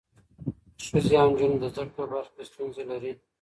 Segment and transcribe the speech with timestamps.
[0.87, 3.11] ښځې او نجونې د زده کړې په برخه کې ستونزې لري.